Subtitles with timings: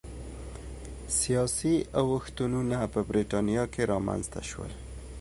[1.19, 4.71] سیاسي اوښتونونه په برېټانیا کې رامنځته شول.